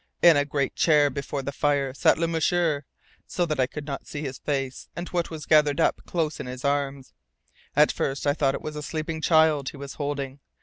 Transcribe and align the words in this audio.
In 0.23 0.35
a 0.35 0.45
great 0.45 0.75
chair 0.75 1.11
before 1.11 1.43
the 1.43 1.51
fire 1.51 1.93
sat 1.93 2.17
Le 2.17 2.27
M'sieur, 2.27 2.85
so 3.27 3.45
that 3.45 3.59
I 3.59 3.67
could 3.67 3.87
see 4.03 4.21
his 4.23 4.39
face 4.39 4.89
and 4.95 5.07
what 5.09 5.29
was 5.29 5.45
gathered 5.45 5.79
up 5.79 6.01
close 6.07 6.39
in 6.39 6.47
his 6.47 6.65
arms. 6.65 7.13
At 7.75 7.91
first 7.91 8.25
I 8.25 8.33
thought 8.33 8.55
it 8.55 8.63
was 8.63 8.75
a 8.75 8.81
sleeping 8.81 9.21
child 9.21 9.69
he 9.69 9.77
was 9.77 9.93
holding. 10.01 10.39